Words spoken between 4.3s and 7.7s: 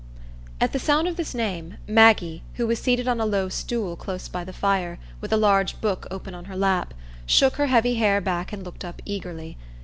the fire, with a large book open on her lap, shook her